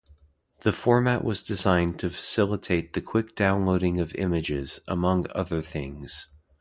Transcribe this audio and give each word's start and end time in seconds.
The 0.61 0.71
format 0.71 1.23
was 1.23 1.43
designed 1.43 1.99
to 1.99 2.09
facilitate 2.09 2.93
the 2.93 3.01
quick 3.03 3.35
downloading 3.35 3.99
of 3.99 4.15
images, 4.15 4.79
among 4.87 5.27
other 5.35 5.61
things. 5.61 6.27